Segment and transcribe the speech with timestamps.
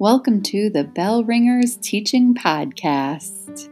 [0.00, 3.68] Welcome to the Bell Ringers Teaching Podcast.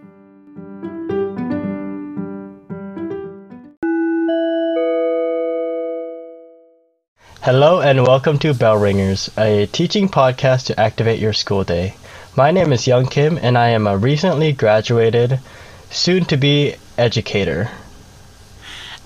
[7.40, 11.94] Hello and welcome to Bell Ringers, a teaching podcast to activate your school day.
[12.36, 15.40] My name is Young Kim and I am a recently graduated,
[15.88, 17.70] soon to be educator.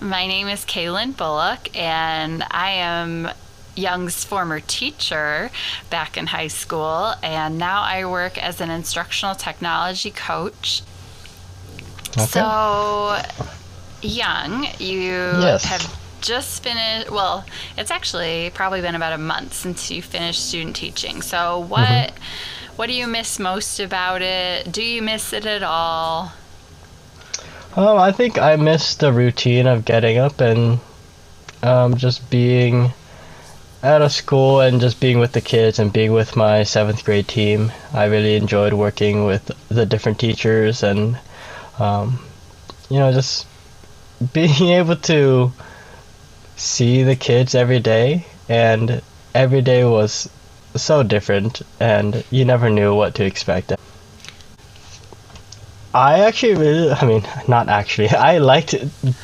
[0.01, 3.31] My name is Kaylin Bullock and I am
[3.75, 5.51] Young's former teacher
[5.91, 10.83] back in high school, and now I work as an instructional technology coach.
[12.11, 12.27] Okay.
[12.27, 13.23] So,
[14.03, 15.65] Young, you yes.
[15.65, 17.45] have just finished, well,
[17.79, 21.23] it's actually probably been about a month since you finished student teaching.
[21.23, 21.89] So, what.
[21.89, 22.23] Mm-hmm.
[22.77, 24.73] What do you miss most about it?
[24.73, 26.33] Do you miss it at all?
[27.77, 30.81] Um, I think I miss the routine of getting up and
[31.63, 32.91] um, just being
[33.83, 37.27] at of school and just being with the kids and being with my seventh grade
[37.29, 37.73] team.
[37.93, 41.19] I really enjoyed working with the different teachers and,
[41.79, 42.21] um,
[42.89, 43.47] you know, just
[44.33, 45.53] being able to
[46.57, 48.27] see the kids every day.
[48.49, 49.03] And
[49.35, 50.29] every day was
[50.77, 53.73] so different, and you never knew what to expect.
[55.95, 58.09] I actually really, I mean, not actually.
[58.31, 58.75] I liked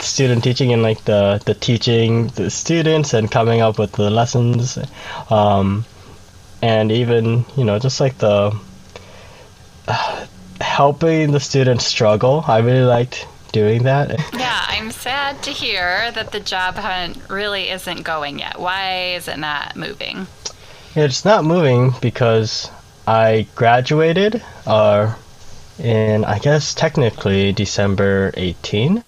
[0.01, 4.79] student teaching and like the the teaching the students and coming up with the lessons,
[5.31, 5.85] um,
[6.63, 8.57] and even you know just like the
[9.89, 10.27] uh,
[10.61, 12.45] helping the students struggle.
[12.47, 14.21] I really liked doing that.
[14.39, 18.61] Yeah, I'm sad to hear that the job hunt really isn't going yet.
[18.61, 20.27] Why is it not moving?
[20.95, 22.71] It's not moving because
[23.07, 24.43] I graduated.
[24.67, 25.15] Uh,
[25.79, 29.05] in I guess technically December 18,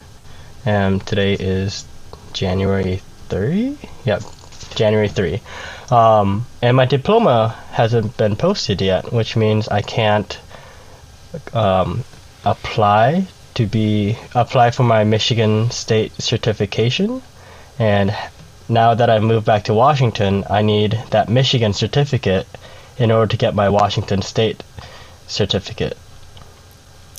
[0.65, 1.85] and today is
[2.33, 3.77] January 3.
[4.05, 4.23] Yep,
[4.75, 5.41] January 3.
[5.91, 10.39] Um, and my diploma hasn't been posted yet, which means I can't
[11.53, 12.05] um,
[12.45, 17.23] apply to be apply for my Michigan State certification.
[17.79, 18.15] And
[18.69, 22.47] now that I've moved back to Washington, I need that Michigan certificate
[22.99, 24.63] in order to get my Washington State
[25.27, 25.97] certificate.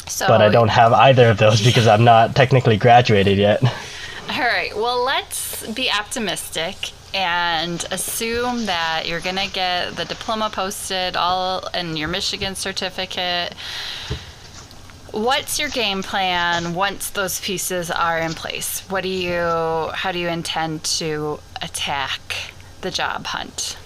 [0.07, 3.63] So, but I don't have either of those because I'm not technically graduated yet.
[4.29, 4.75] All right.
[4.75, 11.67] Well, let's be optimistic and assume that you're going to get the diploma posted all
[11.73, 13.53] and your Michigan certificate.
[15.12, 18.81] What's your game plan once those pieces are in place?
[18.88, 23.78] What do you how do you intend to attack the job hunt?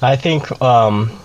[0.00, 1.18] I think um,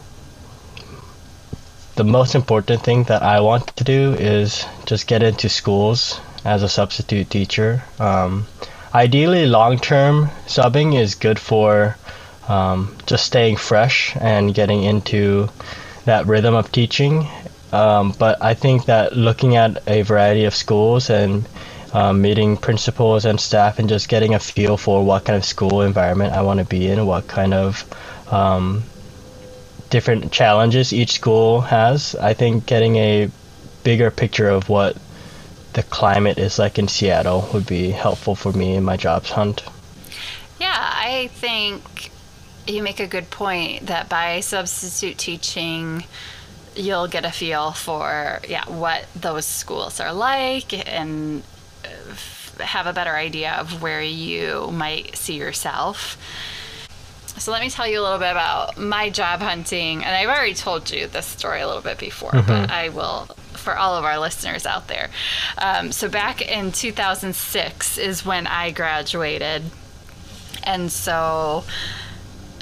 [1.96, 6.64] the most important thing that I want to do is just get into schools as
[6.64, 7.84] a substitute teacher.
[8.00, 8.48] Um,
[8.94, 11.98] ideally, long term subbing is good for
[12.48, 15.50] um, just staying fresh and getting into
[16.06, 17.28] that rhythm of teaching.
[17.72, 21.48] Um, but I think that looking at a variety of schools and
[21.94, 25.81] um, meeting principals and staff and just getting a feel for what kind of school
[25.81, 27.86] environment I want to be in, what kind of
[28.31, 28.84] um,
[29.94, 32.16] different challenges each school has.
[32.16, 33.30] I think getting a
[33.84, 34.98] bigger picture of what
[35.74, 39.62] the climate is like in Seattle would be helpful for me in my jobs hunt.
[40.59, 42.09] Yeah, I think
[42.66, 46.06] you make a good point that by substitute teaching,
[46.75, 51.44] you'll get a feel for yeah what those schools are like and
[52.60, 56.18] have a better idea of where you might see yourself.
[57.38, 60.04] So let me tell you a little bit about my job hunting.
[60.04, 62.48] And I've already told you this story a little bit before, mm-hmm.
[62.48, 65.10] but I will for all of our listeners out there.
[65.58, 69.64] Um, so back in 2006 is when I graduated.
[70.64, 71.64] And so,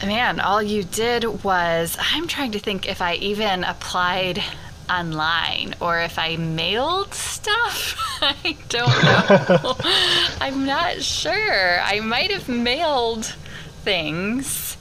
[0.04, 4.44] man, all you did was I'm trying to think if I even applied
[4.90, 7.96] online or if I mailed stuff.
[8.22, 9.76] I don't know.
[10.42, 11.81] I'm not sure.
[11.81, 13.36] I might have mailed
[13.83, 14.78] things.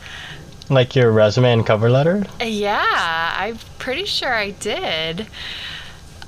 [0.69, 2.25] Like your resume and cover letter?
[2.41, 5.27] Yeah, I'm pretty sure I did.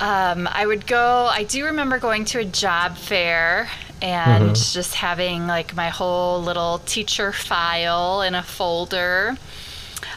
[0.00, 3.69] Um, I would go, I do remember going to a job fair
[4.02, 4.54] and mm-hmm.
[4.54, 9.36] just having like my whole little teacher file in a folder.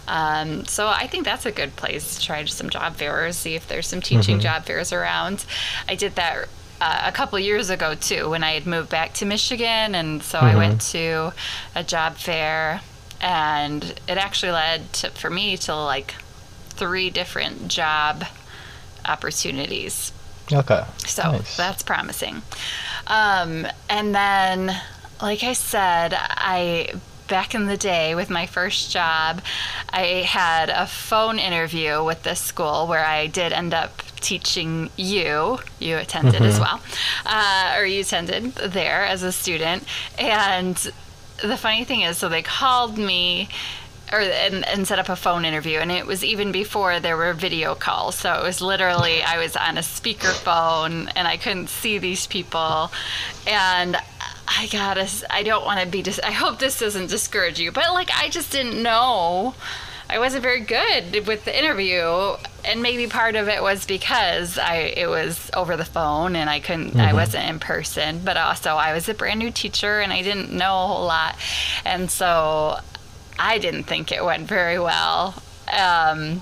[0.07, 3.67] Um, so I think that's a good place to try some job fairs, see if
[3.67, 4.41] there's some teaching mm-hmm.
[4.41, 5.45] job fairs around.
[5.87, 6.47] I did that
[6.81, 10.37] uh, a couple years ago too when I had moved back to Michigan, and so
[10.37, 10.47] mm-hmm.
[10.47, 11.33] I went to
[11.75, 12.81] a job fair
[13.21, 16.15] and it actually led to, for me to like
[16.69, 18.25] three different job
[19.05, 20.11] opportunities.
[20.51, 20.83] Okay.
[21.05, 21.57] So nice.
[21.57, 22.41] that's promising.
[23.07, 24.75] Um, and then,
[25.21, 26.93] like I said, I
[27.27, 29.41] back in the day with my first job,
[29.89, 35.59] I had a phone interview with this school where I did end up teaching you.
[35.79, 36.81] You attended as well,
[37.25, 39.83] uh, or you attended there as a student.
[40.17, 40.75] And
[41.41, 43.49] the funny thing is, so they called me
[44.11, 45.79] or and, and set up a phone interview.
[45.79, 48.15] And it was even before there were video calls.
[48.15, 52.91] So it was literally i was on a speakerphone and i couldn't see these people.
[53.47, 53.97] And
[54.47, 57.71] i gotta i don't want to be dis- i hope this doesn't discourage you.
[57.71, 59.55] But like i just didn't know.
[60.07, 62.35] I wasn't very good with the interview
[62.65, 66.59] and maybe part of it was because i it was over the phone and i
[66.59, 70.21] couldn't i wasn't in person but also i was a brand new teacher and i
[70.21, 71.35] didn't know a whole lot.
[71.85, 72.79] And so
[73.37, 75.35] I didn't think it went very well.
[75.71, 76.41] Um,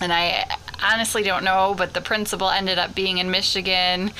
[0.00, 0.44] and I
[0.82, 4.12] honestly don't know, but the principal ended up being in Michigan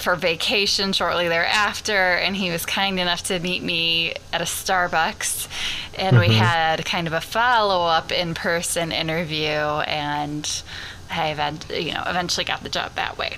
[0.00, 5.48] for vacation shortly thereafter, and he was kind enough to meet me at a Starbucks,
[5.96, 6.34] and we mm-hmm.
[6.34, 9.48] had kind of a follow-up in-person interview,
[9.86, 10.62] and
[11.10, 13.36] I you know eventually got the job that way.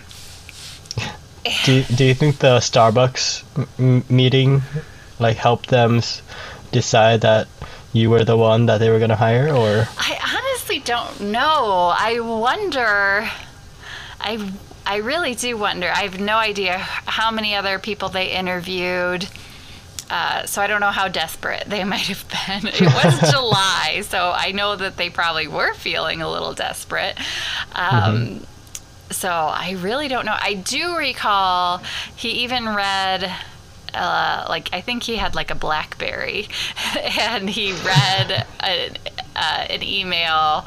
[1.64, 3.44] Do you, do you think the Starbucks
[3.78, 4.60] m- meeting
[5.18, 6.20] like helped them s-
[6.70, 7.48] decide that
[7.94, 11.94] you were the one that they were going to hire or I honestly don't know.
[11.96, 13.30] I wonder.
[14.20, 14.52] I
[14.90, 15.88] I really do wonder.
[15.88, 19.28] I have no idea how many other people they interviewed.
[20.10, 22.66] Uh, so I don't know how desperate they might have been.
[22.66, 27.16] It was July, so I know that they probably were feeling a little desperate.
[27.72, 28.40] Um,
[29.10, 30.36] So I really don't know.
[30.36, 31.82] I do recall
[32.16, 33.32] he even read
[33.94, 36.48] uh, like I think he had like a BlackBerry,
[37.18, 38.90] and he read a,
[39.36, 40.64] uh, an email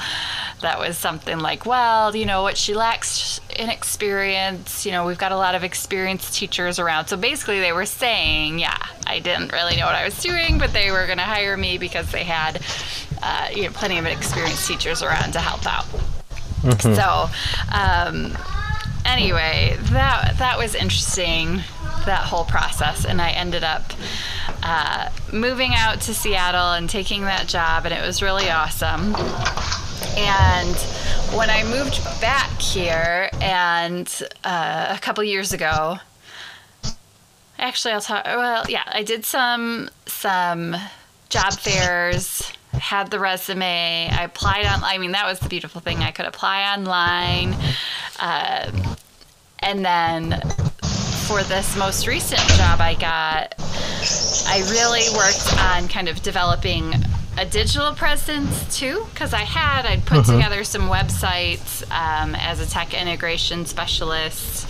[0.63, 4.85] that was something like, "Well, you know what she lacks in experience.
[4.85, 8.59] You know, we've got a lot of experienced teachers around." So basically, they were saying,
[8.59, 8.75] "Yeah,
[9.05, 11.77] I didn't really know what I was doing, but they were going to hire me
[11.77, 12.61] because they had,
[13.21, 15.85] uh, you know, plenty of experienced teachers around to help out."
[16.95, 17.29] So,
[17.71, 18.37] um,
[19.05, 21.61] anyway, that that was interesting,
[22.05, 23.83] that whole process, and I ended up
[24.63, 29.13] uh, moving out to Seattle and taking that job, and it was really awesome.
[30.17, 30.75] And
[31.35, 34.07] when I moved back here, and
[34.43, 35.97] uh, a couple years ago,
[37.57, 38.25] actually, I'll talk.
[38.25, 40.75] Well, yeah, I did some some
[41.29, 42.51] job fairs.
[42.73, 44.09] Had the resume.
[44.11, 44.83] I applied on.
[44.83, 45.99] I mean, that was the beautiful thing.
[45.99, 47.55] I could apply online,
[48.19, 48.71] uh,
[49.59, 50.41] and then
[51.27, 53.55] for this most recent job I got,
[54.47, 56.93] I really worked on kind of developing
[57.37, 62.69] a digital presence too, because I had I'd put together some websites um, as a
[62.69, 64.69] tech integration specialist,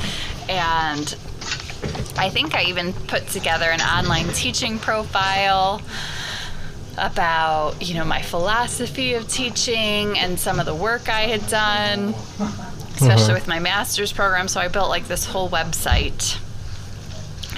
[0.49, 1.15] and
[2.17, 5.81] I think I even put together an online teaching profile
[6.97, 12.13] about you know my philosophy of teaching and some of the work I had done,
[12.95, 14.47] especially with my master's program.
[14.47, 16.37] So I built like this whole website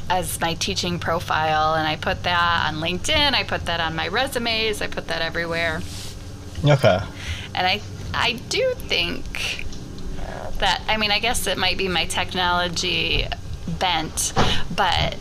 [0.09, 3.33] as my teaching profile, and I put that on LinkedIn.
[3.33, 4.81] I put that on my resumes.
[4.81, 5.81] I put that everywhere,
[6.65, 6.99] okay
[7.53, 7.81] and I
[8.13, 9.65] I do think
[10.59, 13.25] that I mean I guess it might be my technology
[13.67, 14.33] bent,
[14.75, 15.17] but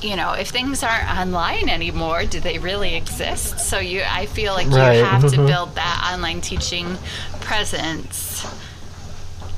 [0.00, 3.60] you know, if things aren't online anymore, do they really exist?
[3.60, 6.98] So you, I feel like Right, you have to build that online teaching
[7.40, 8.44] presence.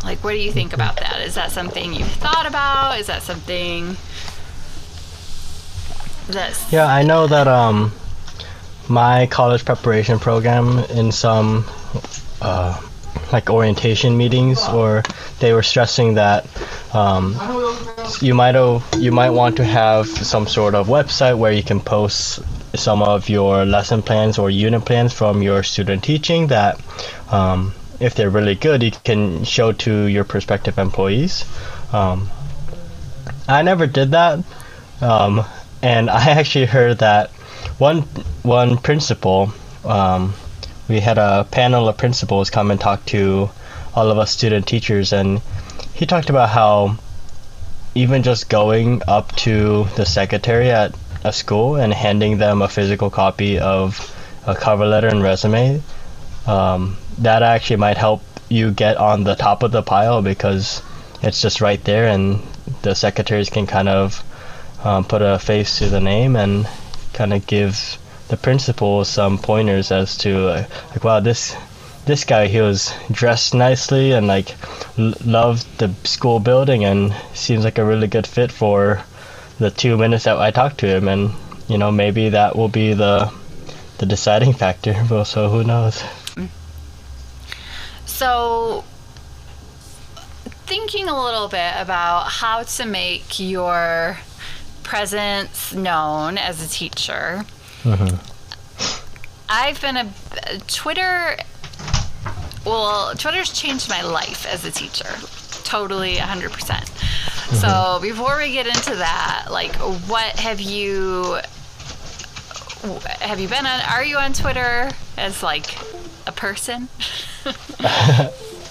[0.04, 1.20] Like, what do you think about that?
[1.22, 3.00] Is that something you've thought about?
[3.00, 3.96] Is that something
[6.28, 7.92] that's yeah i know that um
[8.88, 11.64] my college preparation program in some
[12.42, 12.78] uh,
[13.32, 15.02] like orientation meetings or
[15.40, 16.46] they were stressing that
[16.94, 17.34] um,
[18.20, 18.54] you might
[18.98, 22.40] you might want to have some sort of website where you can post
[22.74, 26.78] some of your lesson plans or unit plans from your student teaching that
[27.32, 31.44] um, if they're really good you can show to your prospective employees.
[31.92, 32.30] Um,
[33.48, 34.42] i never did that
[35.00, 35.44] um,
[35.82, 37.30] and i actually heard that
[37.78, 38.02] one
[38.42, 39.52] one principal
[39.84, 40.32] um,
[40.88, 43.50] we had a panel of principals come and talk to
[43.94, 45.40] all of us student teachers and
[45.94, 46.96] he talked about how
[47.94, 53.08] even just going up to the secretary at a school and handing them a physical
[53.08, 54.10] copy of
[54.46, 55.82] a cover letter and resume
[56.46, 60.82] um, that actually might help you get on the top of the pile because
[61.22, 62.40] it's just right there and
[62.82, 64.22] the secretaries can kind of
[64.84, 66.68] um, put a face to the name and
[67.12, 71.56] kind of give the principal some pointers as to uh, like wow this
[72.06, 74.54] this guy he was dressed nicely and like
[74.98, 79.02] l- loved the school building and seems like a really good fit for
[79.58, 81.32] the two minutes that I talked to him and
[81.68, 83.32] you know, maybe that will be the
[83.98, 84.94] the deciding factor.
[85.08, 86.02] but so who knows?
[88.14, 88.84] So,
[90.66, 94.18] thinking a little bit about how to make your
[94.84, 97.44] presence known as a teacher.
[97.84, 98.16] Uh-huh.
[99.48, 100.12] I've been a
[100.68, 101.36] Twitter.
[102.64, 105.10] Well, Twitter's changed my life as a teacher,
[105.64, 106.52] totally 100%.
[106.52, 107.56] percent mm-hmm.
[107.56, 109.74] So before we get into that, like,
[110.08, 111.40] what have you
[113.20, 113.80] have you been on?
[113.90, 115.66] Are you on Twitter as like
[116.26, 116.88] a person?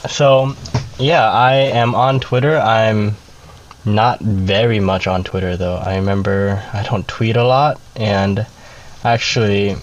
[0.10, 0.56] So,
[1.00, 2.58] yeah, I am on Twitter.
[2.58, 3.16] I'm
[3.86, 5.78] not very much on Twitter though.
[5.78, 8.46] I remember I don't tweet a lot, and
[9.04, 9.78] actually,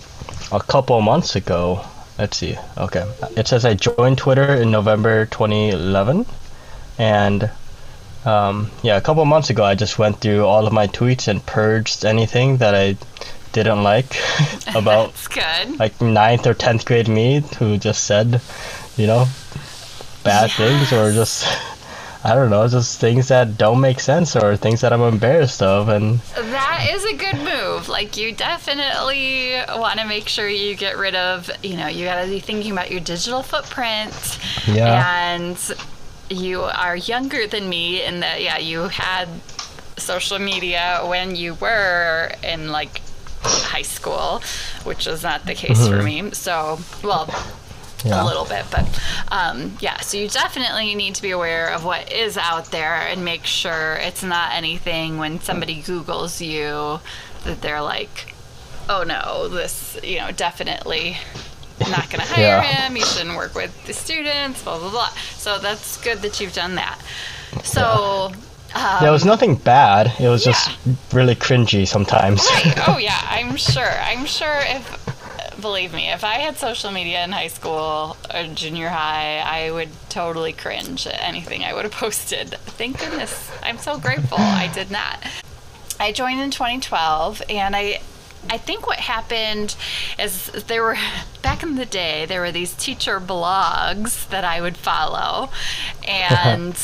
[0.53, 1.85] a couple months ago,
[2.19, 2.57] let's see.
[2.77, 6.27] Okay, it says I joined Twitter in November 2011,
[6.99, 7.51] and
[8.27, 11.45] um, yeah, a couple months ago, I just went through all of my tweets and
[11.45, 12.99] purged anything that I
[13.53, 14.17] didn't like
[14.75, 15.15] about
[15.79, 18.41] like ninth or tenth grade me who just said,
[18.97, 19.27] you know,
[20.25, 21.47] bad things or just
[22.25, 25.89] I don't know, just things that don't make sense or things that I'm embarrassed of
[25.89, 27.89] and That is a good move.
[27.89, 32.23] Like you definitely want to make sure you get rid of, you know, you got
[32.23, 34.39] to be thinking about your digital footprint.
[34.67, 35.35] Yeah.
[35.35, 35.75] And
[36.29, 39.29] you are younger than me in that yeah, you had
[39.97, 43.01] social media when you were in like
[43.43, 44.43] high school,
[44.85, 46.31] which was not the case for me.
[46.33, 47.29] So, well,
[48.05, 48.23] yeah.
[48.23, 48.87] a little bit but
[49.31, 53.23] um, yeah so you definitely need to be aware of what is out there and
[53.27, 56.99] make sure it's not anything when somebody googles you
[57.45, 58.35] that they're like
[58.89, 61.19] oh no this you know definitely
[61.91, 62.63] not going to hire Yeah.
[62.63, 66.55] him you shouldn't work with the students blah blah blah so that's good that you've
[66.55, 66.99] done that
[67.65, 68.37] so Yeah,
[68.75, 70.13] Um, it was nothing bad.
[70.21, 70.71] It was just
[71.13, 72.47] really cringy sometimes.
[72.47, 72.75] Right.
[72.89, 73.93] Oh yeah, I'm sure.
[74.03, 75.01] I'm sure if
[75.61, 79.91] believe me, if I had social media in high school or junior high, I would
[80.09, 82.51] totally cringe at anything I would have posted.
[82.51, 83.51] Thank goodness.
[83.63, 85.19] I'm so grateful I did not.
[85.99, 88.01] I joined in 2012 and I
[88.49, 89.77] I think what happened
[90.19, 90.97] is there were
[91.43, 95.51] back in the day there were these teacher blogs that I would follow
[96.09, 96.75] and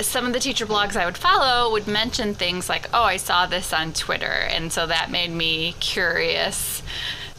[0.00, 3.46] some of the teacher blogs I would follow would mention things like, "Oh, I saw
[3.46, 6.82] this on Twitter." And so that made me curious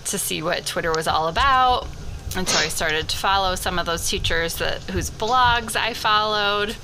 [0.06, 1.88] to see what Twitter was all about.
[2.36, 6.76] And so I started to follow some of those teachers that whose blogs I followed.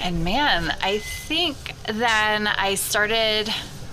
[0.00, 3.48] And man, I think then I started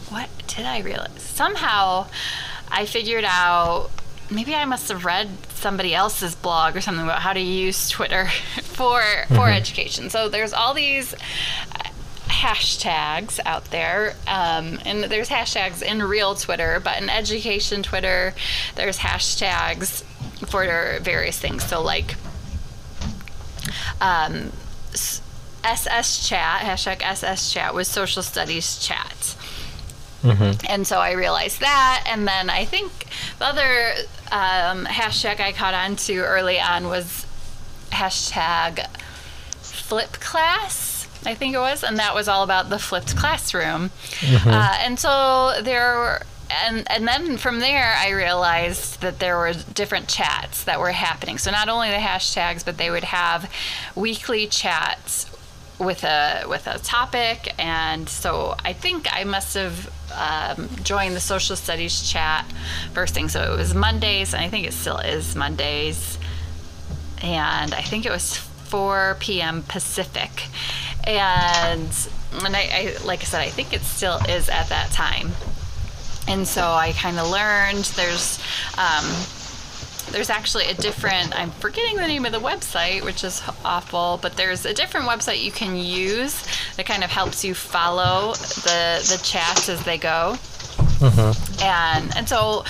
[0.09, 1.21] what did I realize?
[1.21, 2.07] Somehow
[2.69, 3.89] I figured out
[4.29, 8.29] maybe I must have read somebody else's blog or something about how to use Twitter
[8.73, 10.09] for for education.
[10.09, 11.15] So there's all these
[12.27, 18.33] hashtags out there, um, and there's hashtags in real Twitter, but in education Twitter,
[18.75, 20.03] there's hashtags
[20.47, 21.63] for various things.
[21.63, 22.15] So like
[24.01, 24.51] um,
[25.63, 29.35] SS chat hashtag SS chat was social studies chat.
[30.69, 32.05] And so I realized that.
[32.07, 32.91] And then I think
[33.39, 33.93] the other
[34.31, 37.25] um, hashtag I caught on to early on was
[37.93, 38.85] hashtag
[39.61, 41.07] flip class.
[41.25, 43.91] I think it was, and that was all about the flipped classroom.
[44.45, 49.53] Uh, and so there were, and and then from there I realized that there were
[49.73, 51.37] different chats that were happening.
[51.37, 53.49] So not only the hashtags, but they would have
[53.95, 55.29] weekly chats
[55.79, 61.19] with a with a topic and so i think i must have um, joined the
[61.19, 62.45] social studies chat
[62.93, 66.19] first thing so it was mondays and i think it still is mondays
[67.23, 68.37] and i think it was
[68.73, 70.47] 4 p.m pacific.
[71.03, 71.89] And
[72.43, 75.31] and I, I like i said i think it still is at that time.
[76.27, 78.39] And so i kind of learned there's
[78.77, 79.05] um,
[80.11, 84.35] there's actually a different i'm forgetting the name of the website which is awful but
[84.37, 86.43] there's a different website you can use
[86.75, 90.35] that kind of helps you follow the the chats as they go.
[91.61, 92.63] And and so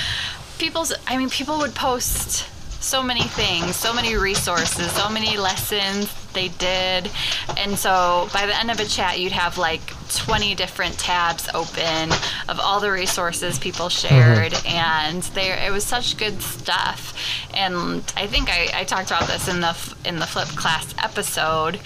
[0.57, 2.45] people's i mean people would post
[2.83, 7.09] so many things so many resources so many lessons they did.
[7.57, 9.81] And so by the end of a chat you'd have like
[10.13, 12.11] 20 different tabs open
[12.49, 14.07] of all the resources people mm-hmm.
[14.07, 17.13] shared and there it was such good stuff.
[17.53, 21.79] And i think I, I talked about this in the in the flip class episode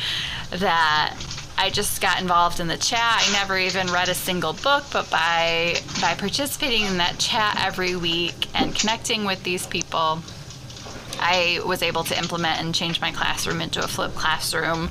[0.51, 1.15] that
[1.59, 3.01] I just got involved in the chat.
[3.01, 7.95] I never even read a single book, but by by participating in that chat every
[7.95, 10.21] week and connecting with these people,
[11.19, 14.89] I was able to implement and change my classroom into a flipped classroom,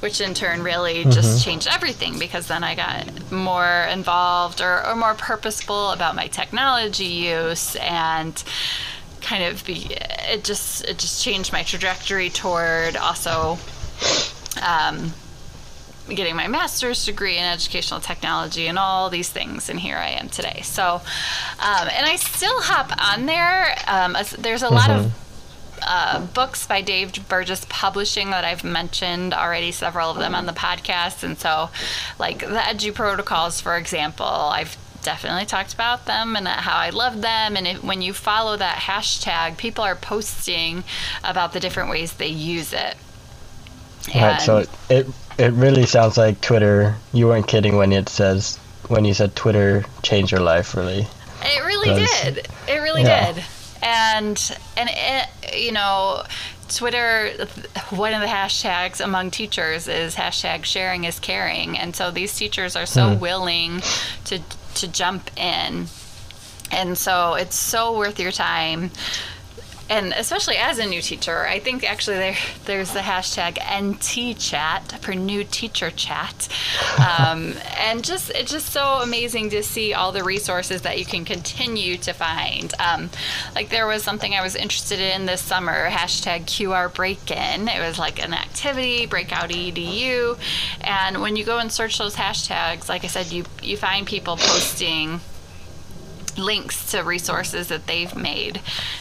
[0.00, 1.10] which in turn really mm-hmm.
[1.10, 6.26] just changed everything because then I got more involved or, or more purposeful about my
[6.26, 8.42] technology use and
[9.22, 9.86] kind of be
[10.28, 13.56] it just it just changed my trajectory toward also
[14.60, 15.12] um,
[16.08, 20.28] getting my master's degree in educational technology and all these things and here i am
[20.28, 21.00] today so
[21.60, 24.74] um, and i still hop on there um, there's a mm-hmm.
[24.74, 25.21] lot of mm-hmm.
[25.86, 30.52] Uh, books by Dave Burgess Publishing that I've mentioned already, several of them on the
[30.52, 31.22] podcast.
[31.22, 31.70] And so,
[32.18, 37.20] like the Edu Protocols, for example, I've definitely talked about them and how I love
[37.20, 37.56] them.
[37.56, 40.84] And it, when you follow that hashtag, people are posting
[41.24, 42.96] about the different ways they use it.
[44.14, 44.40] And right.
[44.40, 45.06] So it
[45.38, 46.94] it really sounds like Twitter.
[47.12, 48.58] You weren't kidding when it says
[48.88, 50.74] when you said Twitter changed your life.
[50.74, 51.06] Really.
[51.44, 52.48] It really did.
[52.68, 53.32] It really yeah.
[53.32, 53.44] did.
[53.82, 56.24] And and it, you know.
[56.68, 57.28] Twitter,
[57.90, 61.76] one of the hashtags among teachers is hashtag sharing is caring.
[61.76, 63.20] And so these teachers are so hmm.
[63.20, 63.82] willing
[64.24, 64.40] to
[64.76, 65.88] to jump in.
[66.70, 68.90] And so it's so worth your time.
[69.92, 74.90] And especially as a new teacher, I think actually there there's the hashtag NT chat
[75.02, 76.48] for new teacher chat,
[76.98, 81.26] um, and just it's just so amazing to see all the resources that you can
[81.26, 82.72] continue to find.
[82.78, 83.10] Um,
[83.54, 87.68] like there was something I was interested in this summer, hashtag QR break in.
[87.68, 90.38] It was like an activity, breakout edu,
[90.80, 94.38] and when you go and search those hashtags, like I said, you you find people
[94.38, 95.20] posting
[96.36, 98.60] links to resources that they've made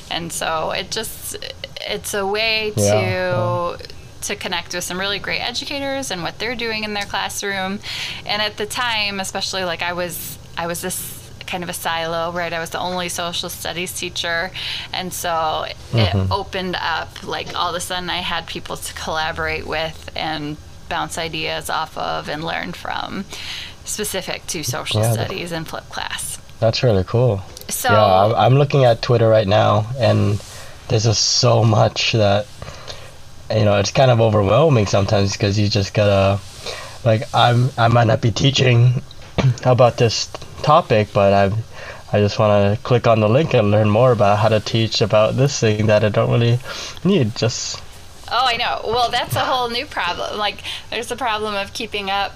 [0.09, 1.37] and so it just
[1.81, 3.77] it's a way to yeah.
[4.21, 7.79] to connect with some really great educators and what they're doing in their classroom
[8.25, 12.31] and at the time especially like i was i was this kind of a silo
[12.31, 14.51] right i was the only social studies teacher
[14.93, 15.97] and so mm-hmm.
[15.97, 20.55] it opened up like all of a sudden i had people to collaborate with and
[20.87, 23.25] bounce ideas off of and learn from
[23.85, 25.11] specific to social yeah.
[25.11, 27.41] studies and flip class that's really cool.
[27.67, 30.41] So yeah, I'm looking at Twitter right now, and
[30.87, 32.47] there's just so much that
[33.49, 36.39] you know it's kind of overwhelming sometimes because you just gotta
[37.03, 39.01] like I'm I might not be teaching
[39.65, 40.27] about this
[40.61, 41.51] topic, but I
[42.13, 45.01] I just want to click on the link and learn more about how to teach
[45.01, 46.59] about this thing that I don't really
[47.03, 47.35] need.
[47.35, 47.81] Just
[48.31, 48.81] oh, I know.
[48.85, 50.37] Well, that's a whole new problem.
[50.37, 50.59] Like
[50.91, 52.33] there's the problem of keeping up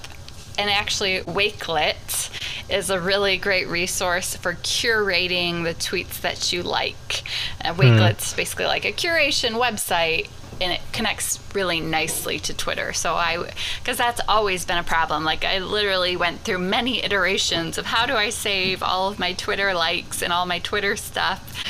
[0.58, 2.32] and actually Wakelet
[2.70, 7.24] is a really great resource for curating the tweets that you like.
[7.64, 8.38] Uh, Wakelet's mm.
[8.38, 10.30] basically like a curation website
[10.62, 12.94] and it connects really nicely to Twitter.
[12.94, 15.24] So I, because that's always been a problem.
[15.24, 19.34] Like I literally went through many iterations of how do I save all of my
[19.34, 21.64] Twitter likes and all my Twitter stuff.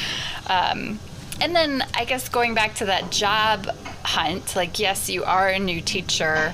[0.47, 0.99] Um,
[1.41, 3.65] and then I guess going back to that job
[4.03, 6.53] hunt, like yes, you are a new teacher,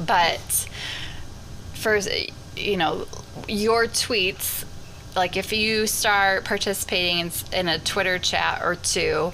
[0.00, 0.68] but
[1.74, 2.00] for
[2.56, 3.06] you know
[3.48, 4.64] your tweets
[5.14, 9.32] like if you start participating in, in a twitter chat or two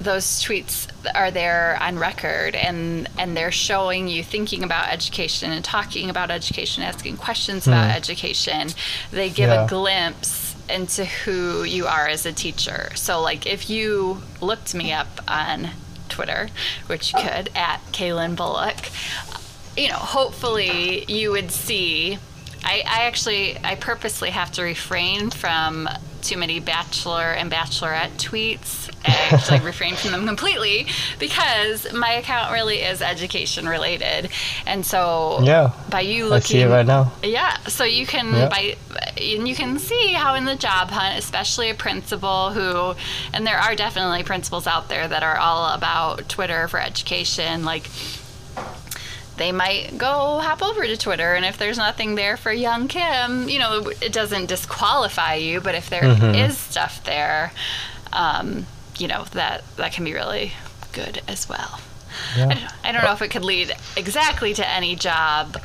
[0.00, 5.64] those tweets are there on record and and they're showing you thinking about education and
[5.64, 7.68] talking about education asking questions mm.
[7.68, 8.68] about education
[9.10, 9.64] they give yeah.
[9.64, 14.92] a glimpse into who you are as a teacher so like if you looked me
[14.92, 15.68] up on
[16.08, 16.48] twitter
[16.86, 18.76] which you could at kaylin bullock
[19.78, 22.18] you know, hopefully you would see.
[22.64, 25.88] I, I actually, I purposely have to refrain from
[26.22, 28.90] too many bachelor and bachelorette tweets.
[29.04, 30.86] I actually refrain from them completely
[31.18, 34.30] because my account really is education related,
[34.66, 37.12] and so yeah, by you looking, I see it right now.
[37.22, 38.50] Yeah, so you can yep.
[38.50, 38.76] by
[39.16, 42.94] and you can see how in the job hunt, especially a principal who,
[43.32, 47.84] and there are definitely principals out there that are all about Twitter for education, like
[49.38, 51.34] they might go hop over to Twitter.
[51.34, 55.60] And if there's nothing there for young Kim, you know, it doesn't disqualify you.
[55.60, 56.34] But if there mm-hmm.
[56.34, 57.52] is stuff there,
[58.12, 58.66] um,
[58.98, 60.52] you know, that, that can be really
[60.92, 61.80] good as well.
[62.36, 62.44] Yeah.
[62.44, 65.60] I, don't, I don't know if it could lead exactly to any job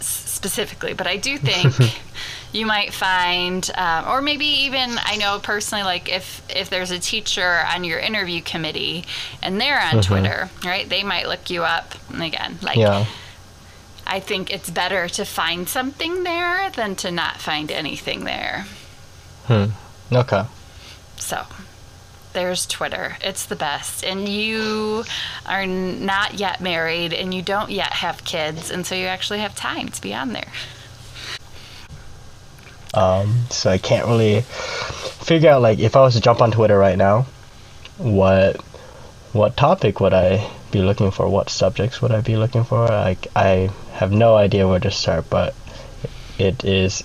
[0.00, 1.74] specifically, but I do think
[2.56, 6.98] you might find, um, or maybe even I know personally, like if if there's a
[6.98, 9.04] teacher on your interview committee
[9.42, 10.00] and they're on mm-hmm.
[10.00, 10.88] Twitter, right?
[10.88, 11.94] They might look you up.
[12.10, 12.76] And again, like.
[12.76, 13.06] Yeah.
[14.08, 18.66] I think it's better to find something there than to not find anything there.
[19.46, 19.70] Hmm.
[20.12, 20.44] Okay.
[21.16, 21.44] So,
[22.32, 23.16] there's Twitter.
[23.20, 24.04] It's the best.
[24.04, 25.04] And you
[25.44, 29.56] are not yet married and you don't yet have kids, and so you actually have
[29.56, 30.52] time to be on there.
[32.96, 36.78] Um, so I can't really figure out like if I was to jump on Twitter
[36.78, 37.26] right now,
[37.98, 38.60] what
[39.32, 41.28] what topic would I be looking for?
[41.28, 42.86] What subjects would I be looking for?
[42.86, 45.54] Like I have no idea where to start, but
[46.38, 47.04] it is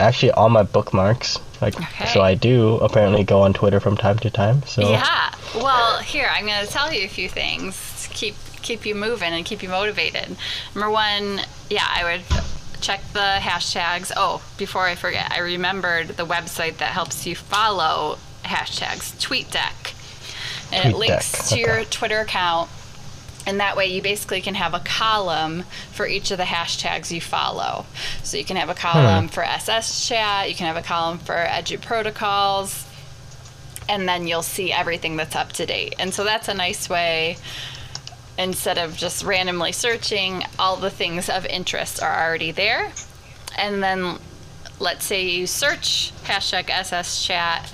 [0.00, 1.38] actually all my bookmarks.
[1.60, 2.06] Like Okay.
[2.06, 4.62] so I do apparently go on Twitter from time to time.
[4.66, 5.34] So Yeah.
[5.54, 9.32] Well, here I'm going to tell you a few things to keep keep you moving
[9.34, 10.36] and keep you motivated.
[10.74, 12.22] Number one, yeah, I would
[12.84, 14.12] check the hashtags.
[14.14, 19.94] Oh, before I forget, I remembered the website that helps you follow hashtags, TweetDeck,
[20.72, 21.84] and it TweetDeck, links to your.
[21.84, 22.70] Twitter account.
[23.46, 27.20] And that way, you basically can have a column for each of the hashtags you
[27.20, 27.84] follow.
[28.22, 28.78] So you can have a hmm.
[28.78, 32.86] column for SS chat, you can have a column for Edu protocols,
[33.88, 35.94] and then you'll see everything that's up to date.
[35.98, 37.38] And so that's a nice way
[38.38, 42.92] instead of just randomly searching, all the things of interest are already there.
[43.56, 44.18] And then
[44.80, 47.72] let's say you search hashtag SS chat,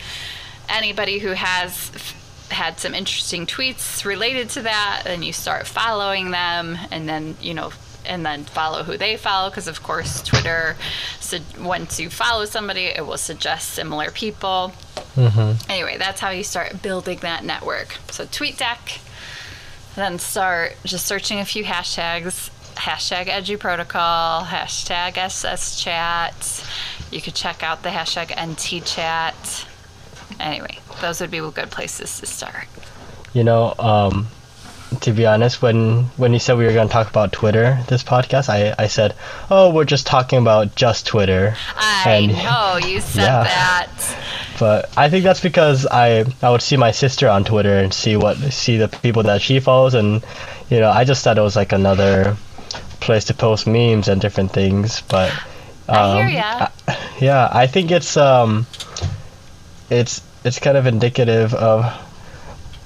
[0.68, 6.30] anybody who has f- had some interesting tweets related to that, then you start following
[6.30, 7.72] them and then, you know,
[8.04, 10.74] and then follow who they follow because of course Twitter
[11.20, 14.72] so once you follow somebody it will suggest similar people
[15.14, 15.70] mm-hmm.
[15.70, 17.96] Anyway, that's how you start building that network.
[18.10, 19.00] So TweetDeck,
[19.96, 22.50] then start just searching a few hashtags.
[22.76, 26.64] Hashtag Edu Protocol, hashtag SS Chat.
[27.10, 29.66] You could check out the hashtag NT Chat.
[30.38, 32.66] Anyway, those would be good places to start.
[33.34, 34.28] You know, um,
[35.02, 38.02] to be honest, when when you said we were going to talk about Twitter this
[38.02, 39.14] podcast, I, I said,
[39.50, 41.54] oh, we're just talking about just Twitter.
[41.76, 43.44] I And- know you said Yeah.
[43.44, 44.16] that.
[44.60, 48.16] But I think that's because I I would see my sister on Twitter and see
[48.16, 50.22] what see the people that she follows, and
[50.68, 52.36] you know, I just thought it was like another
[53.00, 55.00] place to post memes and different things.
[55.08, 55.32] But
[55.88, 56.68] I hear um, ya.
[56.86, 58.66] I- yeah, I think it's um,
[59.88, 61.84] it's it's kind of indicative of,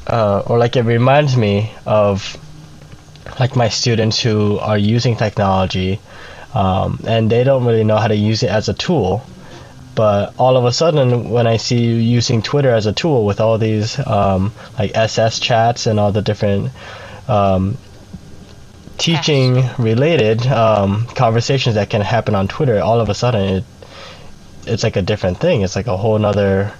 [0.07, 2.37] uh, or like it reminds me of,
[3.41, 5.99] like my students who are using technology,
[6.55, 9.25] um, and they don't really know how to use it as a tool.
[9.95, 13.41] But all of a sudden, when I see you using Twitter as a tool with
[13.41, 16.71] all these um, like SS chats and all the different
[17.29, 17.79] um,
[18.99, 23.65] teaching related um, conversations that can happen on Twitter, all of a sudden it
[24.67, 25.63] it's like a different thing.
[25.63, 26.73] It's like a whole nother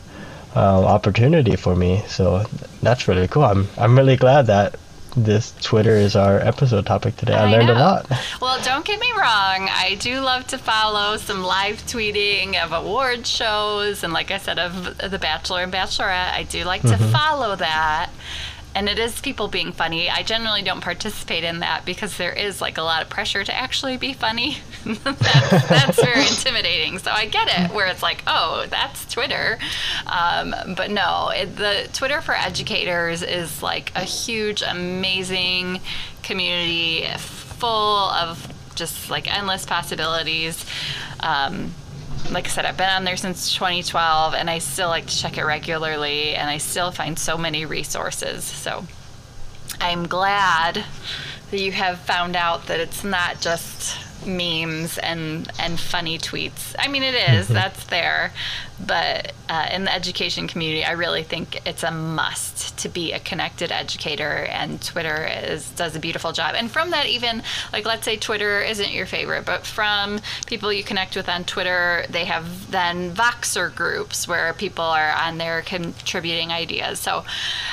[0.55, 2.03] um, opportunity for me.
[2.09, 2.45] So
[2.83, 3.45] that's really cool.
[3.45, 4.77] I'm I'm really glad that
[5.17, 7.35] this Twitter is our episode topic today.
[7.35, 8.11] I, I learned a lot.
[8.41, 9.69] Well, don't get me wrong.
[9.71, 14.59] I do love to follow some live tweeting of award shows, and like I said,
[14.59, 16.33] of The Bachelor and Bachelorette.
[16.33, 17.13] I do like to mm-hmm.
[17.13, 18.11] follow that.
[18.75, 20.11] And it is people being funny.
[20.11, 23.55] I generally don't participate in that because there is like a lot of pressure to
[23.55, 24.59] actually be funny.
[24.85, 26.99] that's, that's very intimidating.
[26.99, 29.59] So I get it, where it's like, oh, that's Twitter.
[30.07, 35.81] Um, but no, it, the Twitter for educators is like a huge, amazing
[36.23, 40.65] community full of just like endless possibilities.
[41.21, 41.73] Um,
[42.31, 45.39] like I said, I've been on there since 2012, and I still like to check
[45.39, 48.45] it regularly, and I still find so many resources.
[48.45, 48.85] So
[49.81, 50.85] I'm glad
[51.51, 56.75] that you have found out that it's not just memes and and funny tweets.
[56.79, 58.33] I mean, it is, that's there,
[58.85, 63.19] but uh, in the education community, I really think it's a must to be a
[63.19, 66.55] connected educator, and Twitter is does a beautiful job.
[66.55, 67.43] And from that, even
[67.73, 72.05] like let's say Twitter isn't your favorite, but from people you connect with on Twitter,
[72.11, 77.01] they have then Voxer groups where people are on there contributing ideas.
[77.01, 77.25] So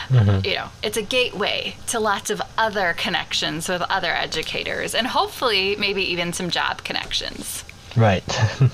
[0.07, 0.45] mm-hmm.
[0.47, 5.75] you know, it's a gateway to lots of other connections with other educators, and hopefully
[5.75, 7.65] maybe even some job connections.
[7.97, 8.23] Right.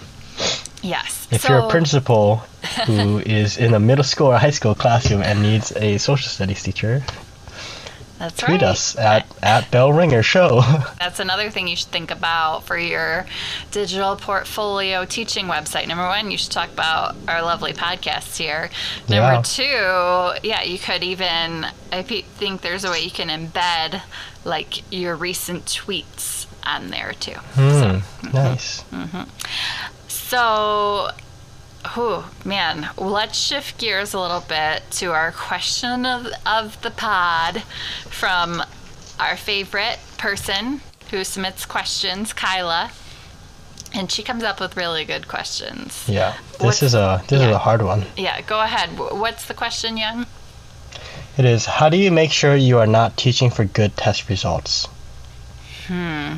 [0.84, 1.28] Yes.
[1.32, 2.44] If so, you're a principal
[2.86, 6.64] who is in a middle school or high school classroom and needs a social studies
[6.64, 7.04] teacher,
[8.20, 8.72] that's tweet right.
[8.72, 10.62] us at, at Bell Ringer Show.
[11.00, 13.28] That's another thing you should think about for your
[13.70, 15.88] digital portfolio teaching website.
[15.88, 18.72] Number one, you should talk about our lovely podcasts here.
[19.08, 19.42] Number Yeah.
[19.44, 24.02] two, yeah, you could even, I think there's a way you can embed
[24.44, 27.34] like your recent tweets on there too.
[27.54, 28.00] Hmm,
[28.34, 28.84] nice.
[30.08, 31.12] So,
[31.86, 37.64] oh man, let's shift gears a little bit to our question of, of the pod
[38.10, 38.62] from
[39.20, 42.92] our favorite person who submits questions, Kyla.
[43.94, 46.04] And she comes up with really good questions.
[46.10, 48.06] Yeah, this What's- is a this is a hard one.
[48.18, 48.90] Yeah, go ahead.
[48.98, 50.26] What's the question, Young?
[51.38, 54.88] It is how do you make sure you are not teaching for good test results?
[55.88, 56.36] Hmm.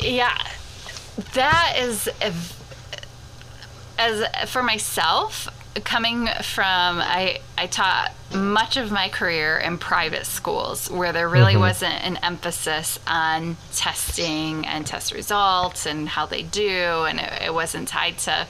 [0.00, 0.36] Yeah,
[1.34, 2.08] that is
[3.98, 5.48] as for myself.
[5.84, 11.52] coming from I I taught much of my career in private schools where there really
[11.52, 11.60] Mhm.
[11.60, 17.52] wasn't an emphasis on testing and test results and how they do and it, it
[17.54, 18.46] wasn't tied to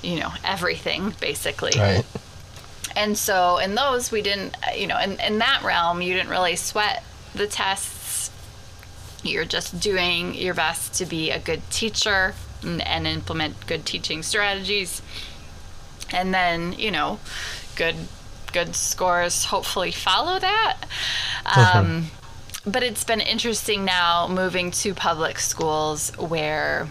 [0.00, 2.06] you know everything basically Right.
[2.96, 6.56] and so in those we didn't you know in, in that realm you didn't really
[6.56, 7.02] sweat
[7.34, 8.03] the tests
[9.24, 14.22] you're just doing your best to be a good teacher and, and implement good teaching
[14.22, 15.02] strategies.
[16.12, 17.18] And then you know
[17.76, 17.96] good
[18.52, 20.76] good scores hopefully follow that.
[21.56, 22.06] Um,
[22.66, 26.88] but it's been interesting now moving to public schools where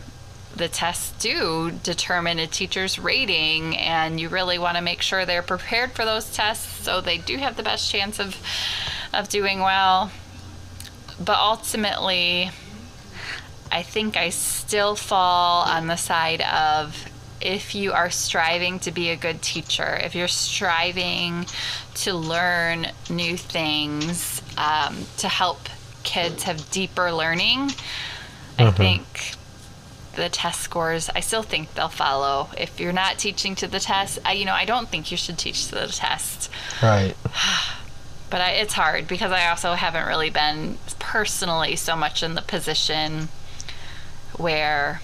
[0.55, 5.41] the tests do determine a teacher's rating and you really want to make sure they're
[5.41, 8.37] prepared for those tests so they do have the best chance of
[9.13, 10.11] of doing well
[11.19, 12.52] but ultimately
[13.71, 17.10] I think I still fall on the side of
[17.41, 21.47] if you are striving to be a good teacher, if you're striving
[21.95, 25.60] to learn new things, um, to help
[26.04, 27.71] kids have deeper learning,
[28.60, 29.34] I think
[30.15, 32.49] the test scores, I still think they'll follow.
[32.56, 35.39] If you're not teaching to the test, I, you know, I don't think you should
[35.39, 37.15] teach to the test Right.
[38.33, 42.41] but I, it's hard because I also haven't really been personally so much in the
[42.41, 43.29] position
[44.37, 45.01] where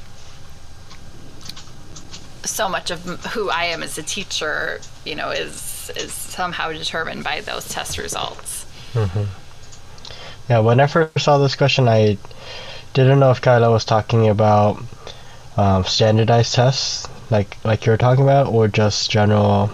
[2.43, 7.23] so much of who I am as a teacher, you know, is is somehow determined
[7.23, 8.65] by those test results.
[10.49, 12.17] Yeah, when I first saw this question, I
[12.95, 14.81] didn't know if Kyla was talking about
[15.55, 19.69] um, standardized tests, like like you were talking about, or just general,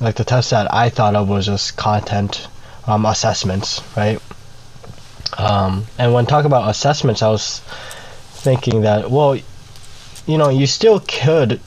[0.00, 2.48] like the test that I thought of was just content
[2.86, 4.20] um, assessments, right?
[5.38, 7.60] Um, and when talking about assessments, I was
[8.44, 9.36] thinking that well,
[10.26, 11.60] you know, you still could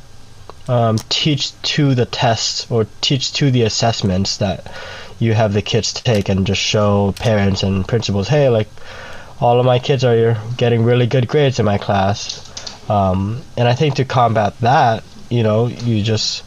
[0.67, 4.71] um, teach to the tests or teach to the assessments that
[5.19, 8.67] you have the kids take and just show parents and principals, hey, like
[9.39, 12.43] all of my kids are getting really good grades in my class.
[12.89, 16.43] Um, and I think to combat that, you know, you just,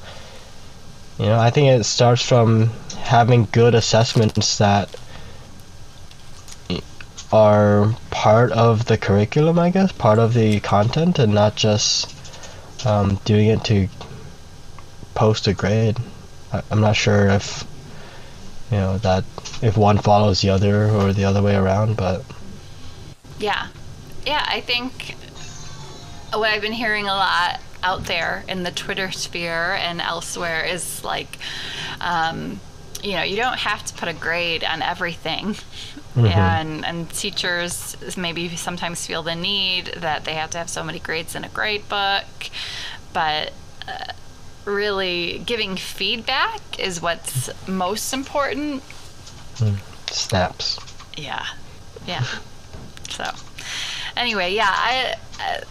[1.19, 2.71] you know, I think it starts from
[3.03, 4.95] having good assessments that
[7.33, 12.15] are part of the curriculum, I guess, part of the content, and not just
[12.87, 13.89] um, doing it to
[15.15, 15.97] post a grade.
[16.53, 17.65] I, I'm not sure if
[18.71, 19.25] you know that
[19.63, 22.25] if one follows the other or the other way around, but
[23.39, 23.69] Yeah.
[24.27, 25.17] Yeah, I think
[26.33, 31.03] what I've been hearing a lot out there in the Twitter sphere and elsewhere is
[31.03, 31.39] like,
[32.01, 32.61] um,
[33.03, 35.55] you know, you don't have to put a grade on everything.
[36.15, 36.27] Mm-hmm.
[36.27, 40.99] And, and teachers maybe sometimes feel the need that they have to have so many
[40.99, 42.25] grades in a grade book.
[43.13, 43.53] But
[43.87, 44.13] uh,
[44.65, 48.83] really, giving feedback is what's most important.
[49.57, 49.75] Hmm.
[50.11, 50.79] snaps.
[51.17, 51.45] Yeah,
[52.07, 52.25] yeah.
[53.09, 53.25] So,
[54.17, 55.63] anyway, yeah, I I-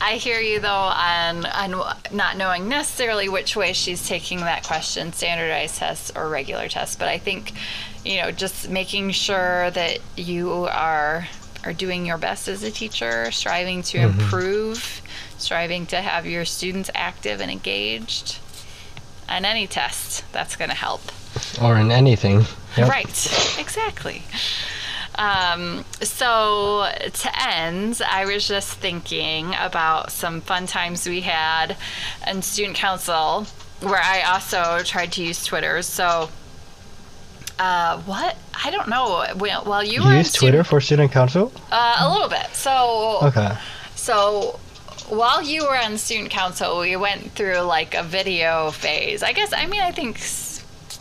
[0.00, 5.12] I hear you though on on not knowing necessarily which way she's taking that question,
[5.12, 6.96] standardized tests or regular tests.
[6.96, 7.52] But I think,
[8.04, 11.26] you know, just making sure that you are
[11.64, 14.20] are doing your best as a teacher, striving to mm-hmm.
[14.20, 15.02] improve,
[15.38, 18.38] striving to have your students active and engaged.
[19.28, 21.00] On any test, that's going to help.
[21.60, 22.44] Or in anything.
[22.76, 22.88] Yep.
[22.88, 24.22] Right, exactly.
[25.18, 31.76] Um, so to end, I was just thinking about some fun times we had
[32.26, 33.46] in student council
[33.80, 35.80] where I also tried to use Twitter.
[35.82, 36.28] So,
[37.58, 38.36] uh, what?
[38.64, 39.24] I don't know.
[39.36, 41.52] Well, while you You were in use Twitter for student council?
[41.72, 42.48] uh, a little bit.
[42.52, 43.56] So, Okay.
[43.94, 44.58] so
[45.08, 49.22] while you were on student council, we went through like a video phase.
[49.22, 50.18] I guess I mean I think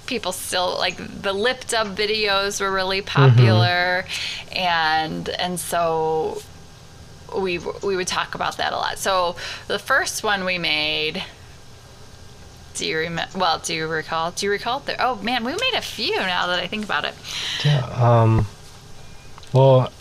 [0.05, 4.05] people still like the lip dub videos were really popular,
[4.51, 6.41] and and so
[7.35, 8.97] we we would talk about that a lot.
[8.97, 9.35] So
[9.67, 11.23] the first one we made.
[12.75, 13.37] Do you remember?
[13.37, 14.31] Well, do you recall?
[14.31, 14.79] Do you recall?
[14.79, 14.97] There?
[14.99, 17.13] Oh man, we made a few now that I think about it.
[17.63, 17.85] Yeah.
[17.85, 18.47] Um.
[19.53, 19.91] Well,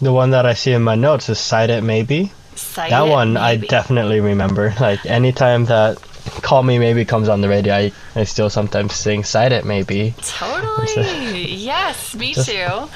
[0.00, 3.10] the one that I see in my notes is "Cite It Maybe." Cite that It
[3.10, 4.72] one I definitely remember.
[4.78, 5.98] Like anytime that
[6.42, 10.14] "Call Me Maybe" comes on the radio, I, I still sometimes sing Cite It Maybe."
[10.22, 11.52] Totally.
[11.54, 12.88] yes, me Just- too.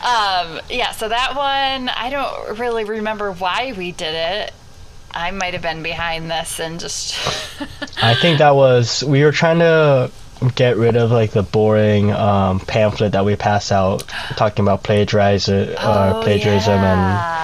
[0.00, 4.52] Um, yeah, so that one, I don't really remember why we did it.
[5.12, 7.16] I might have been behind this and just.
[8.02, 10.10] I think that was we were trying to
[10.54, 15.70] get rid of like the boring um, pamphlet that we pass out talking about plagiarism,
[15.76, 16.92] uh, Oh, plagiarism, yeah.
[16.92, 17.37] and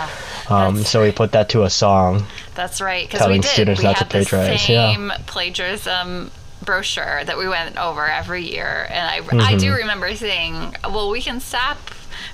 [0.49, 2.27] um, so we put that to a song.
[2.55, 3.45] That's right, because we did.
[3.45, 4.93] students we not to had the plagiarize, yeah.
[4.93, 6.31] same plagiarism
[6.63, 11.21] brochure that we went over every year, and I I do remember saying, well, we
[11.21, 11.79] can stop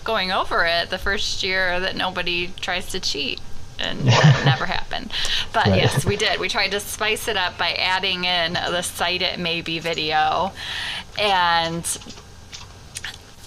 [0.05, 3.41] going over it the first year that nobody tries to cheat.
[3.83, 4.05] And
[4.45, 5.11] never happened.
[5.55, 5.81] But Right.
[5.81, 6.39] yes, we did.
[6.39, 10.53] We tried to spice it up by adding in the Cite It Maybe video.
[11.19, 11.83] And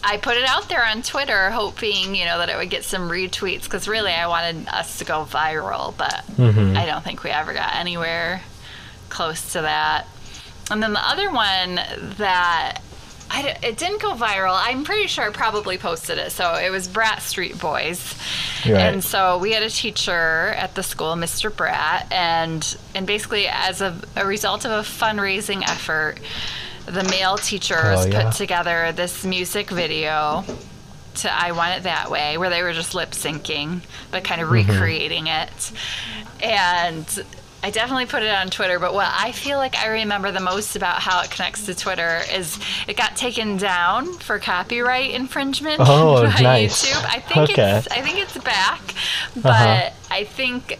[0.03, 3.09] I put it out there on Twitter, hoping you know that it would get some
[3.09, 6.75] retweets because really I wanted us to go viral, but mm-hmm.
[6.75, 8.41] I don't think we ever got anywhere
[9.09, 10.05] close to that.
[10.71, 11.75] And then the other one
[12.17, 12.79] that
[13.29, 14.55] I it didn't go viral.
[14.59, 16.31] I'm pretty sure I probably posted it.
[16.31, 18.15] So it was Brat Street Boys,
[18.65, 18.75] Right.
[18.75, 21.55] and so we had a teacher at the school, Mr.
[21.55, 26.19] Brat, and and basically as a, a result of a fundraising effort,
[26.85, 28.23] the male teachers Oh, yeah.
[28.25, 30.43] put together this music video
[31.15, 34.49] to I Want It That Way, where they were just lip syncing, but kind of
[34.49, 34.71] Mm-hmm.
[34.71, 35.71] recreating it.
[36.41, 37.05] And
[37.61, 40.75] I definitely put it on Twitter, but what I feel like I remember the most
[40.75, 46.23] about how it connects to Twitter is it got taken down for copyright infringement Oh,
[46.35, 46.85] by nice.
[46.85, 47.05] YouTube.
[47.05, 47.77] I think Okay.
[47.77, 48.81] it's I think it's back,
[49.35, 49.89] but Uh-huh.
[50.11, 50.77] I think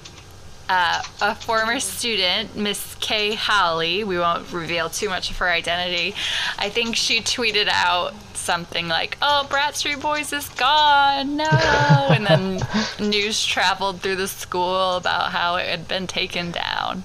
[0.69, 6.15] uh, a former student, Miss Kay Holly, we won't reveal too much of her identity.
[6.58, 12.26] I think she tweeted out something like, "Oh, Brat Street Boys is gone, no!" and
[12.26, 12.62] then
[12.99, 17.04] news traveled through the school about how it had been taken down.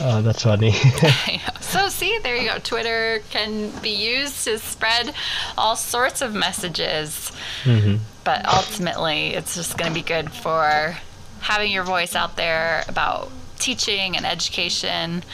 [0.00, 0.72] Oh, that's funny.
[1.60, 2.58] so see, there you go.
[2.58, 5.12] Twitter can be used to spread
[5.56, 7.32] all sorts of messages,
[8.24, 10.96] but ultimately, it's just going to be good for
[11.40, 15.24] having your voice out there about teaching and education.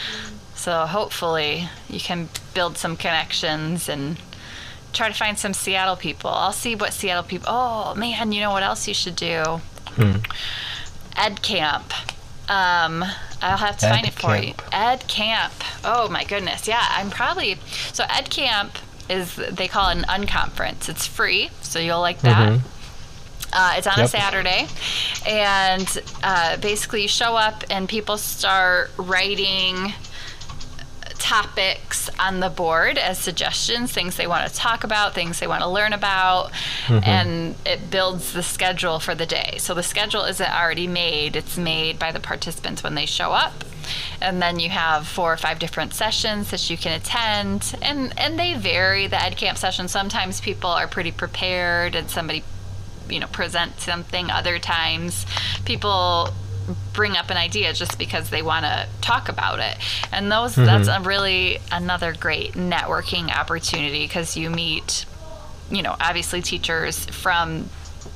[0.54, 4.18] So hopefully, you can build some connections and
[4.92, 6.30] try to find some Seattle people.
[6.30, 7.48] I'll see what Seattle people.
[7.48, 9.60] Oh man, you know what else you should do?
[11.16, 11.92] Ed Camp.
[12.48, 13.04] Um,
[13.42, 14.54] I'll have to Ed find it for you.
[14.54, 14.68] Camp.
[14.72, 15.52] Ed Camp.
[15.84, 16.66] Oh my goodness.
[16.66, 17.58] Yeah, I'm probably
[17.92, 18.76] so Ed Camp
[19.08, 20.88] is they call it an unconference.
[20.88, 22.60] It's free, so you'll like that.
[23.56, 24.66] Uh, it's on a Saturday,
[25.28, 29.94] and uh, basically you show up and people start writing
[31.18, 35.62] topics on the board as suggestions, things they want to talk about, things they want
[35.62, 36.50] to learn about,
[37.02, 39.54] and it builds the schedule for the day.
[39.58, 43.64] So the schedule isn't already made, it's made by the participants when they show up.
[44.20, 48.38] And then you have four or five different sessions that you can attend, and, and
[48.38, 49.06] they vary.
[49.06, 52.44] The Ed Camp sessions, sometimes people are pretty prepared and somebody
[53.08, 55.26] you know present something other times
[55.64, 56.30] people
[56.92, 59.76] bring up an idea just because they want to talk about it.
[60.12, 65.04] And those that's a really another great networking opportunity because you meet
[65.70, 67.68] you know obviously teachers from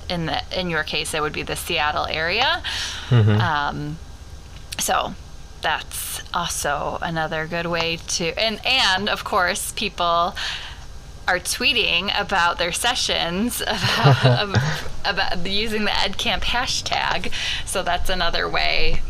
[0.08, 2.62] in the in your case it would be the seattle area.
[3.10, 3.98] Um,
[4.78, 5.14] so
[5.60, 10.34] that's also another good way to and and of course people
[11.28, 14.56] are tweeting about their sessions about,
[15.04, 17.30] about using the EdCamp hashtag.
[17.66, 19.02] So that's another way.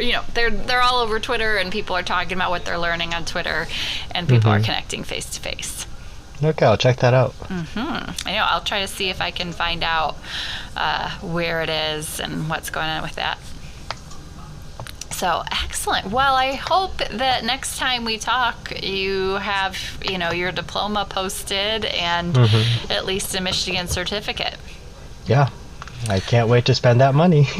[0.00, 3.14] You know, they're they're all over Twitter, and people are talking about what they're learning
[3.14, 3.68] on Twitter,
[4.10, 5.86] and people are connecting face to face.
[6.42, 7.34] okay, I'll check that out.
[8.26, 8.44] I know.
[8.48, 10.16] I'll try to see if I can find out
[10.76, 13.38] uh, where it is and what's going on with that.
[15.16, 16.10] So excellent.
[16.10, 21.86] Well, I hope that next time we talk, you have you know your diploma posted
[21.86, 22.92] and mm-hmm.
[22.92, 24.58] at least a Michigan certificate.
[25.24, 25.48] Yeah,
[26.10, 27.48] I can't wait to spend that money.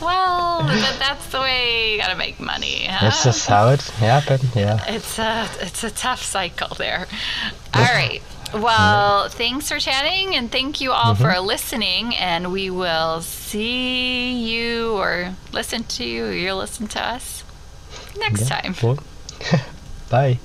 [0.00, 2.84] Well, but that's the way you gotta make money.
[2.86, 2.98] Huh?
[3.00, 4.48] That's just how it happened.
[4.54, 4.78] Yeah.
[4.86, 7.06] It's a it's a tough cycle there.
[7.74, 8.22] All right.
[8.52, 11.46] Well, thanks for chatting and thank you all for mm-hmm.
[11.46, 17.44] listening and we will see you or listen to you or you'll listen to us
[18.18, 18.74] next time.
[18.82, 18.98] Well,
[20.10, 20.38] Bye.